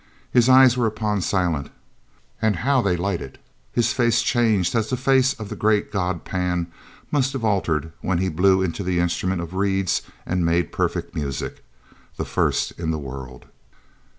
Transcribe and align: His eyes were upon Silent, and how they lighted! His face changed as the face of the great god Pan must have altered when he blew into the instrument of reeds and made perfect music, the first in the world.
His 0.31 0.49
eyes 0.49 0.75
were 0.75 0.87
upon 0.87 1.21
Silent, 1.21 1.69
and 2.41 2.55
how 2.65 2.81
they 2.81 2.97
lighted! 2.97 3.37
His 3.71 3.93
face 3.93 4.23
changed 4.23 4.73
as 4.73 4.89
the 4.89 4.97
face 4.97 5.33
of 5.35 5.49
the 5.49 5.55
great 5.55 5.91
god 5.91 6.25
Pan 6.25 6.65
must 7.11 7.33
have 7.33 7.45
altered 7.45 7.93
when 8.01 8.17
he 8.17 8.27
blew 8.27 8.63
into 8.63 8.81
the 8.83 8.99
instrument 8.99 9.43
of 9.43 9.53
reeds 9.53 10.01
and 10.25 10.43
made 10.43 10.71
perfect 10.71 11.13
music, 11.13 11.63
the 12.17 12.25
first 12.25 12.71
in 12.79 12.89
the 12.89 12.97
world. 12.97 13.45